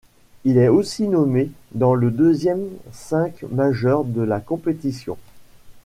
[0.45, 5.15] Il est aussi nommé dans le deuxième cinq majeur de la compétition.